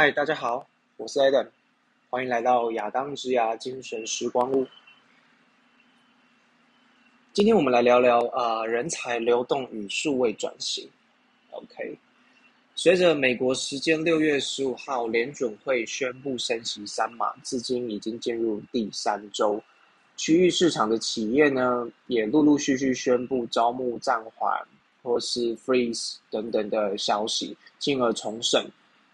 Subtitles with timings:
[0.00, 0.64] 嗨，大家好，
[0.96, 1.48] 我是 Adam，
[2.08, 4.64] 欢迎来到亚当之牙精神时光屋。
[7.32, 10.88] 今天我们来聊聊啊，人才流动与数位转型。
[11.50, 11.98] OK，
[12.76, 19.60] 随着美国时间六月十五号联准会宣布升息三码，至今已经进入第三周。
[20.16, 24.64] 区域市场的企业呢，也陆陆续续宣布招募暂缓
[25.02, 28.64] 或是 freeze 等等的消息，进而重审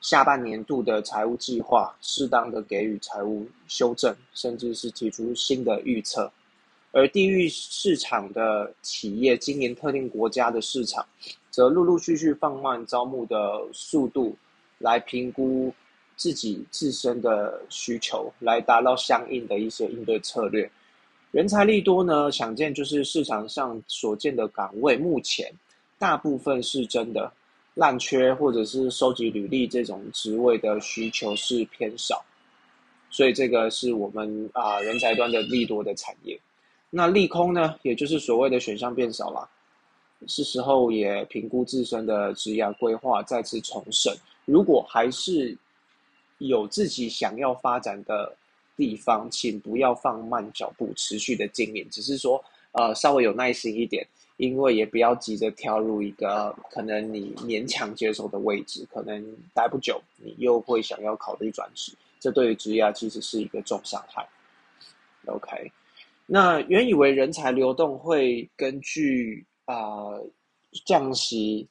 [0.00, 6.30] 下半年度的财务计划，适当的给予财务修正，甚至是提出新的预测。
[6.92, 11.04] 而地域市场的企业，今年特定国家的市场，
[11.50, 14.34] 则陆陆续续放慢招募的速度，
[14.78, 15.72] 来评估
[16.16, 20.68] 自己自身的需求，来达到相应的一些应对策略。
[21.30, 25.52] 人才力多呢，想见就是市场上所见的岗位，目前
[25.98, 27.30] 大部分是真的
[27.78, 32.24] 烂缺，或者是收集履历这种职位的需求是偏少，
[33.08, 36.38] 所以这个是我们啊人才端的利多的产业。
[36.90, 39.48] 那利空呢，也就是所谓的选项变少了，
[40.26, 44.12] 是时候也评估自身的职业规划，再次重审。
[44.44, 45.56] 如果还是
[46.38, 48.36] 有自己想要发展的。
[48.78, 51.84] 地方，请不要放慢脚步，持续的经营。
[51.90, 52.40] 只是说，
[52.78, 59.20] 呃，稍微有耐心一点，因为也不要急着跳入一个可能你勉强接受的位置，可能
[59.52, 64.24] 待不久，你又会想要考虑转职，这对于职业其实是一个重伤害。
[65.26, 65.72] OK，
[66.24, 70.14] 那原以为人才流动会根据啊
[70.86, 71.66] 降息、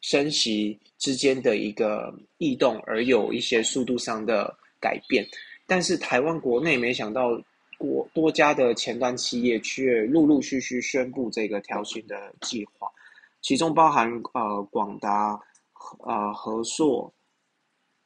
[0.00, 5.22] 升息之间的一个异动而有一些速度上的改变。
[5.66, 7.38] 但是台湾国内没想到，
[7.78, 12.90] 国多家的前端企业却陆陆续续宣布这个调薪的计划，
[13.42, 15.40] 其中包含呃广达、
[16.00, 17.12] 呃和硕，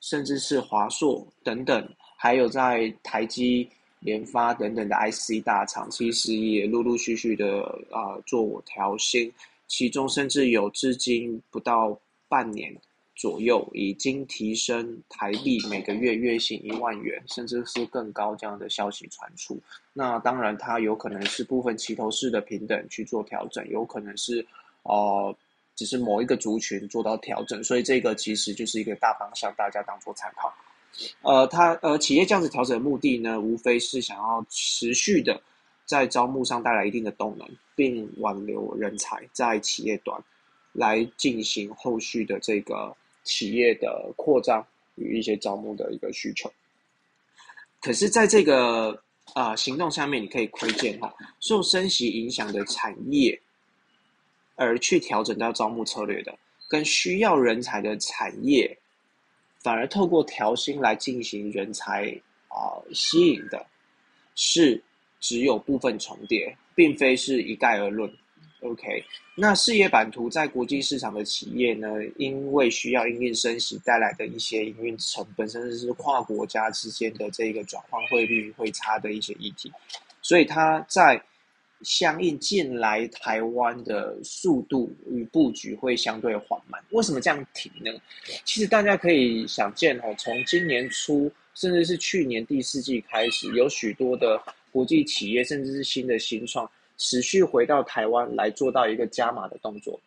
[0.01, 3.69] 甚至是华硕等等，还有在台积、
[4.01, 9.33] 联发等等的 IC 大厂，其实也陆陆续续的啊做调薪，
[9.69, 11.99] 其中甚至有至今不到
[12.29, 12.75] 半年。
[13.21, 19.61] 左右已经提升台币每个月月薪一万元，甚至是更高这样的消息传出。
[19.93, 24.43] 那当然，它有可能是部分齐头式的平等去做调整，有可能是
[24.85, 25.37] 哦，
[25.77, 27.63] 只是某一个族群做到调整。
[27.63, 30.51] 所以这个其实就是一个大方向，大家当做参考。
[31.21, 35.39] 呃，它呃，企业这样子调整的目的呢，无非是想要持续的
[35.85, 40.19] 在招募上带来一定的动能，并挽留人才，在企业端
[40.73, 42.97] 来进行后续的这个。
[43.31, 46.53] 企业的扩张与一些招募的一个需求，
[47.81, 49.01] 可是，在这个
[49.35, 53.41] 啊行动上面，你可以窥见哈，受升息影响的产业，
[54.57, 56.37] 而去调整到招募策略的，
[56.69, 58.77] 跟需要人才的产业，
[59.63, 62.13] 反而透过调薪来进行人才
[62.49, 63.65] 啊吸引的，
[64.35, 64.83] 是
[65.21, 68.13] 只有部分重叠，并非是一概而论。
[68.63, 69.03] OK，
[69.41, 79.73] 那事业版图在国际市场的企业呢，因为需要因应升息带来的一些营运成本，甚至是跨国家之间的这个转换汇率会差的一些议题，
[80.21, 81.19] 所以它在
[81.81, 86.79] 相应进来台湾的速度与布局会相对缓慢。
[86.91, 87.91] 为什么这样提呢？
[88.45, 94.39] 其实大家可以想见哦，从今年初甚至是去年第四季开始，有许多的
[94.71, 96.71] 国际企业，甚至是新的新创。
[97.01, 99.99] 持续回到台湾来做到一个加码的动作，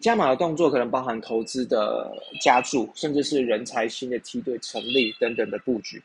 [0.00, 2.10] 加码的动作可能包含投资的
[2.40, 6.02] 加注，甚至是人才新的梯队成立等等的布局。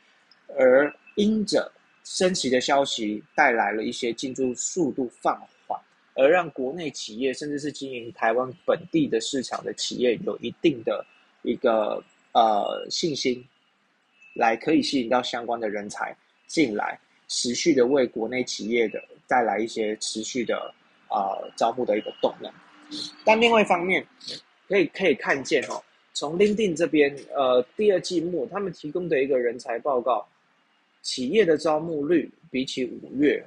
[0.59, 1.71] 而因着
[2.03, 5.79] 升级的消息带来了一些进驻速度放缓，
[6.15, 11.05] 而让国内企业甚至是经营台湾本地的市场的企业有一定的
[11.43, 13.41] 一个呃信心，
[14.33, 16.13] 来可以吸引到相关的人才
[16.45, 16.99] 进来。
[17.33, 20.57] 持续的为国内企业的带来一些持续的
[21.07, 22.51] 啊招募的一个动能，
[23.23, 24.05] 但另外一方面，
[24.67, 25.81] 可以可以看见哦，
[26.13, 30.27] 从 LinkedIn 这边呃第二季末他们提供的一个人才报告，
[31.01, 33.41] 企业的招募率比起五月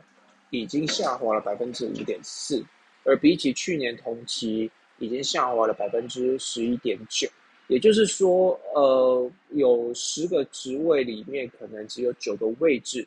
[0.49, 2.65] 已经下滑了百分之五点四，
[3.05, 7.29] 而比起去年同期已经下滑了百分之十一点九，
[7.69, 13.07] 也就是说呃有十个职位里面可能只有九个位置。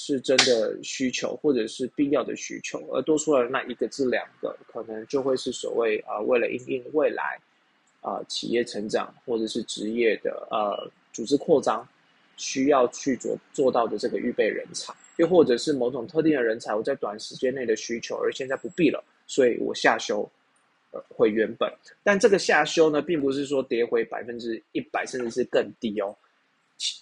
[0.00, 7.36] 是真的需求，或者是必要的需求，而多出来那一个至两个，可能就会是所谓啊，为了应应未来
[8.00, 11.84] 啊企业成长，或者是职业的呃组织扩张，
[12.36, 20.30] 需要去做做到的这个预备人才，又或者是某种特定的人才，我在短时间内的需求，而现在不必了，所以我下修
[21.08, 21.68] 回原本。
[22.04, 26.16] 但这个下修呢，并不是说跌回百分之一百，甚至是更低哦。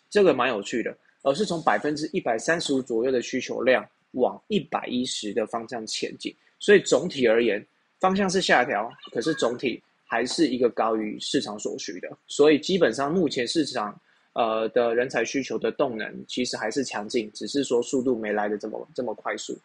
[0.08, 0.96] 这个蛮有趣的，
[1.26, 6.32] 而是从百分之一百三十五左右的需求量往一百一十的方向前进。
[6.58, 7.64] 所以总体而言，
[7.98, 12.08] 方向是下调，可是总体还是一个高于市场所需的。
[12.28, 14.00] 所以基本上目前市场。
[14.38, 19.58] 呃的人才需求的动能其实还是强劲，只是说速度没来的这么这么快速。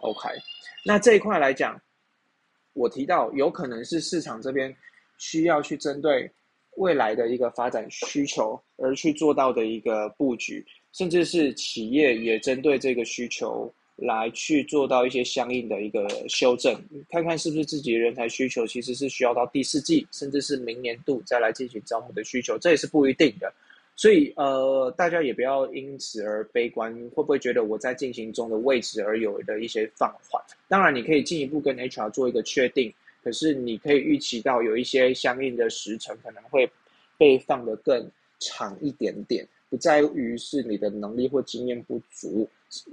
[0.00, 0.30] OK，
[0.86, 1.78] 那这一块来讲，
[2.72, 4.74] 我提到有可能是市场这边
[5.18, 6.32] 需要去针对
[6.78, 10.64] 未来的一个发展需求而去做到的一个布局，
[10.96, 16.74] 甚至是企业也针对这个需求来去做到一些相应的一个修正，
[17.10, 23.52] 看看是不是自己的人才需求其实是需要到第四季，甚至是明年度再来进行招募的需求，这也是不一定的。
[23.94, 30.42] 所以，呃，大家也不要因此而悲观，会不会觉得我在进行中的位置而有的一些放缓？
[30.66, 32.90] 当然，你可以进一步跟 HR 做一个确定，
[33.22, 36.70] 可是你可以预期到有一些相应的时程可能会
[37.18, 42.48] 被放得更长一点点，不在于是你的能力或经验不足，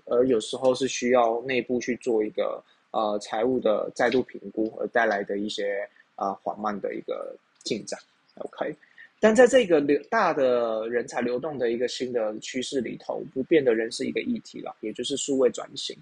[0.05, 7.99] 而有时候是需要内部去做一个呃财务的再度评估而带来的一些啊缓慢的一个进展。
[8.35, 8.75] OK。
[9.19, 15.95] 但在这个流大的人才流动的一个新的趋势里头，不变的人是一个议题了，也就是数位转型。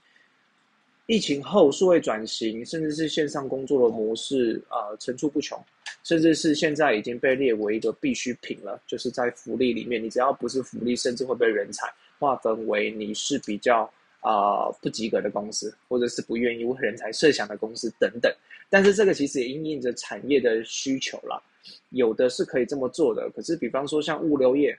[1.06, 5.64] 疫情后，数位转型甚至是线上工作的模式啊层出不穷，
[6.04, 8.82] 甚至是现在已经被列为一个必需品了。
[8.88, 11.88] 就是在福利里面，你只要不是福利，甚至会被人才
[12.20, 18.34] 划分为你是比较啊不及格的公司，或者是不愿意为人才设想的公司等等。
[18.70, 21.42] 但是这个其实也因应着产业的需求了。
[21.90, 24.78] 有的是可以这么做的，可是比方说像物流业，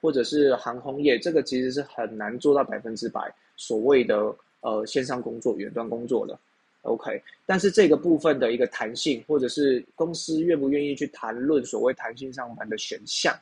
[0.00, 6.36] 或者是航空业，这个其实是很难做到百分之百所谓的呃线上工作、远端工作的。
[6.86, 13.36] OK，但是这个部分的一个弹性，或者是公司愿不愿意去谈论所谓弹性上班的选项，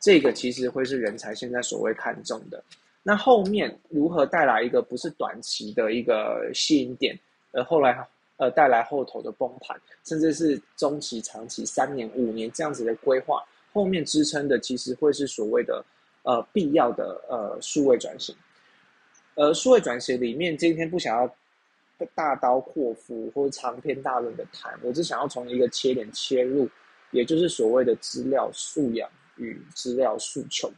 [0.00, 2.62] 这个其实会是人才现在所谓看重的。
[3.02, 7.18] 那后面如何带来一个不是短期的一个吸引点，
[7.52, 8.06] 而后来。
[8.36, 13.40] 呃，带来后头的崩盘，甚至是中期、长期、三年、五年这样子的规划，
[13.72, 15.84] 后面支撑的其实会是所谓的
[16.24, 18.34] 呃必要的呃数位转型。
[19.36, 21.32] 呃数位转型里面，今天不想要
[22.14, 26.68] 大刀阔斧或者长篇大论的谈，我只想要从一个切点切入，
[27.10, 30.72] 也就是所谓的资料素养与资料诉求。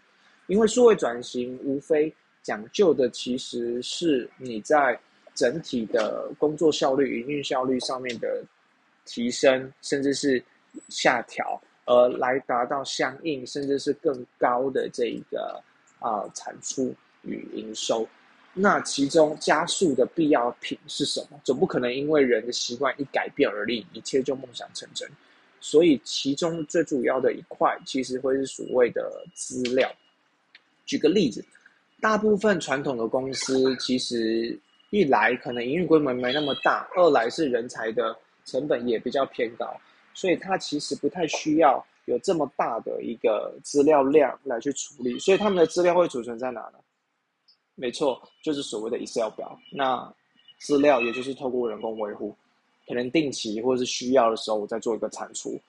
[0.46, 4.98] 因为数位转型无非讲究的其实是你在。
[5.38, 8.42] 整体的工作效率、营运效率上面的
[9.04, 10.42] 提升，甚至是
[10.88, 15.62] 下调，而来达到相应甚至是更高的这一个
[15.98, 18.08] 啊产出与营收。
[18.58, 21.38] 那其中加速的必要品是什么？
[21.44, 25.08] 总不可能因为人的习惯一改变而令一切就梦想成真。
[25.60, 29.92] 所以其中最主要的一块，其实会是所谓的资料。
[30.84, 31.44] 举个例子，
[32.00, 34.58] 大部分传统的公司其实。
[34.90, 39.78] 一来可能营运规模没那么大，二来是人才的成本也比较偏高，
[40.14, 46.78] 所以它其实不太需要有这么大的一个资料量来去处理，所以他们的资料会储存在哪呢？
[47.76, 49.56] 没错，就是所谓的 Excel 表。
[49.70, 50.12] 那
[50.58, 52.34] 资料也就是透过人工维护，
[52.88, 55.60] 可能定期或者是需要的时候我再做一个产出，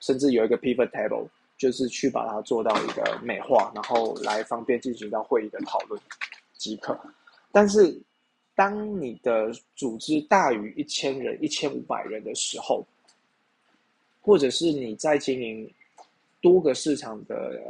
[0.00, 6.00] 甚至有一个 Pivot Table，就是去把它做到一个美化，然后来方便进行到会议的讨论
[6.58, 6.98] 即可。
[7.52, 7.96] 但是
[8.56, 12.84] 当你的组织大于一千人、一千五百人的时候，
[14.20, 15.72] 或者是你在经营
[16.40, 17.60] 多个市场的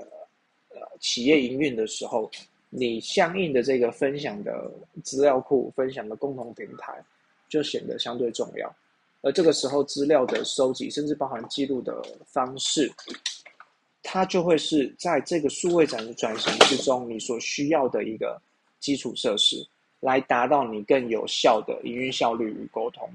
[0.71, 2.31] 呃企业营运的时候，
[2.77, 4.71] 你相应的这个分享的
[5.03, 6.93] 资料库、分享的共同平台
[7.49, 8.75] 就显得相对重要。
[9.23, 12.93] 而这个时候，资料的收集，甚至包含记录的方式，
[14.03, 18.41] 它就会是在这个数位转转型之中你所需要的一个
[18.81, 19.65] 基础设施。
[20.01, 23.09] 来达到你更有效的营运效率与沟通，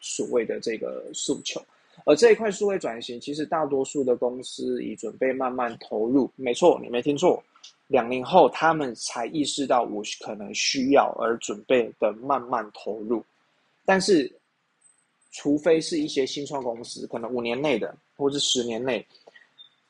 [0.00, 1.62] 所谓的这个诉求。
[2.04, 6.28] 而这一块数位转型，其实大多数的公司已准备慢慢投入。
[6.34, 7.40] 没错，你没听错，
[7.88, 13.24] 两年后他们才意识到我可能需要而准备的慢慢投入。
[13.84, 14.30] 但是，
[15.30, 19.06] 除非是一些新创公司，可能五年内的，或是十年内。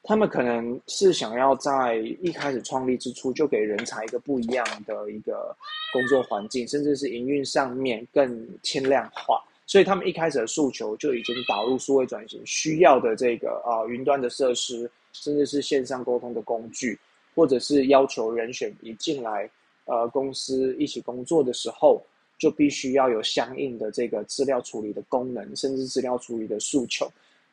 [0.09, 5.57] 他们可能是想要在一开始创立之初就给人才一个不一样的一个
[5.93, 16.97] 工作环境，甚至是营运上面更轻量化，所以他们一开始的诉求就已经导入数位转型需要的这个啊云端的设施，甚至是线上沟通的工具，
[17.37, 19.49] 或者是要求人选一进来
[19.85, 22.03] 呃公司一起工作的时候，
[22.39, 27.07] 就必须要有相应的这个资料处理的功能，甚至资料处理的诉求。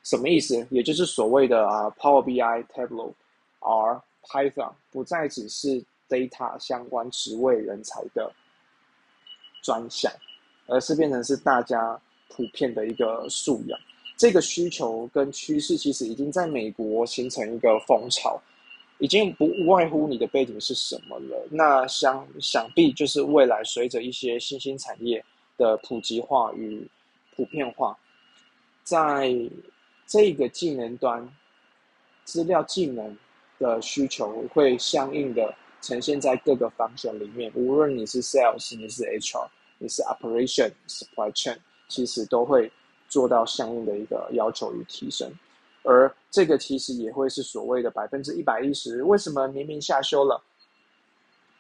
[0.04, 0.66] 什么意思？
[0.70, 3.12] 也就是所谓的啊，Power BI、Tableau、
[3.60, 8.32] R、Python 不再只是 data 相关职位人才的
[9.62, 10.12] 专项，
[10.68, 12.00] 而是变成是大家
[12.30, 13.80] 普遍的一个素养。
[14.18, 18.42] 这个需求跟趋势其实已经在美国形成一个风潮，
[19.04, 21.46] 已经不外乎你的背景是什么了。
[21.52, 25.22] 那想想必就是未来随着一些新兴产业
[25.58, 26.88] 的普及化与
[27.36, 27.98] 普遍化，
[28.82, 29.36] 在
[30.08, 31.30] 这个技能端，
[32.24, 33.18] 资料技能
[33.60, 37.52] 的需求会相应的呈现在各个方向里面。
[37.56, 41.58] 无论你是 sales，你是 HR，你是 operation，supply chain，
[41.90, 42.72] 其实都会
[43.10, 45.30] 做到相应的一个要求与提升。
[45.84, 49.04] 而这个其实也会是所谓的百分之一百一十。
[49.04, 50.42] 为什么明明下修了，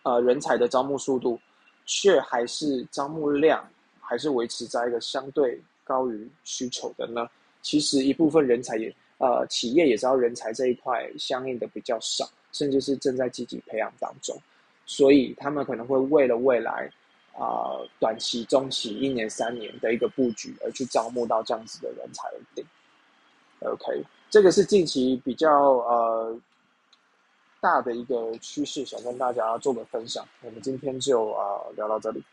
[0.03, 1.39] 呃，人才的招募速度，
[1.85, 7.29] 却还是招募量还是维持在一个相对高于需求的呢？
[7.61, 14.37] 其实一部分人才也，呃，企业也知道人才这一块相应的比较少，甚至是正在积极培养当中，
[14.85, 16.91] 所以他们可能会为了未来，
[17.37, 22.65] 啊，短期、中期、一年、三年的一个布局而去招募到这样子的人才而定。
[23.65, 26.37] OK，这个是近期比较呃
[27.61, 30.27] 大的一个趋势，想跟大家做个分享。
[30.41, 32.23] 我们今天就啊聊到这里。